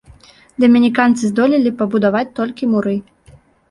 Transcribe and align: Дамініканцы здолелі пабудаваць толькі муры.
Дамініканцы 0.63 1.21
здолелі 1.33 1.77
пабудаваць 1.85 2.27
толькі 2.43 2.63
муры. 2.77 3.01